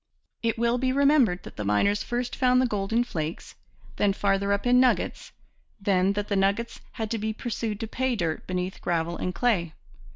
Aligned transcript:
It 0.41 0.57
will 0.57 0.79
be 0.79 0.91
remembered 0.91 1.43
that 1.43 1.57
the 1.57 1.63
miners 1.63 2.01
first 2.03 2.35
found 2.35 2.59
the 2.59 2.65
gold 2.65 2.91
in 2.91 3.03
flakes, 3.03 3.53
then 3.97 4.13
farther 4.13 4.51
up 4.51 4.65
in 4.65 4.79
nuggets, 4.79 5.31
then 5.79 6.13
that 6.13 6.27
the 6.27 6.35
nuggets 6.35 6.79
had 6.93 7.11
to 7.11 7.19
be 7.19 7.33
pursued 7.33 7.79
to 7.81 7.87
pay 7.87 8.15
dirt 8.15 8.47
beneath 8.47 8.81
gravel 8.81 9.15
and 9.17 9.35
clay. 9.35 9.73